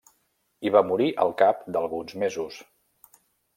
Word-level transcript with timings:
Hi 0.67 0.71
va 0.75 0.81
morir 0.91 1.09
al 1.27 1.35
cap 1.43 1.61
d'alguns 1.77 2.19
mesos. 2.25 2.61